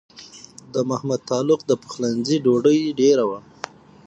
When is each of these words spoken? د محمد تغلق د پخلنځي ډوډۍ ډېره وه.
د 0.73 0.75
محمد 0.89 1.21
تغلق 1.29 1.61
د 1.67 1.71
پخلنځي 1.81 2.37
ډوډۍ 2.45 2.79
ډېره 2.99 3.23
وه. 3.29 3.39